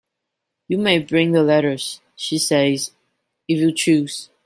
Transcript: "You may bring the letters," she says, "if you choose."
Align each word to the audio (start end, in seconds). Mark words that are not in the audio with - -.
"You 0.67 0.79
may 0.79 0.97
bring 0.97 1.31
the 1.31 1.43
letters," 1.43 2.01
she 2.15 2.39
says, 2.39 2.89
"if 3.47 3.59
you 3.59 3.71
choose." 3.71 4.31